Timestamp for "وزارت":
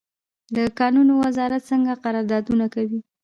1.23-1.61